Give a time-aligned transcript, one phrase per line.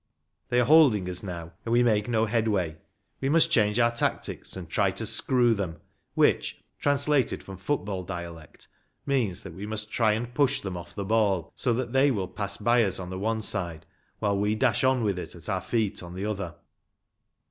[0.49, 2.77] They are holding us now, and we make no head way.
[3.19, 5.79] We must change our tactics, and try to" screw" them,
[6.15, 8.67] which, translated from football dialect,
[9.05, 12.27] means that we must try and push them off the ball, so that they will
[12.27, 13.85] pass by us on the one side,
[14.17, 16.55] while we dash on with it at our feet on the other.